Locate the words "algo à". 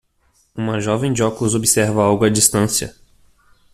2.03-2.29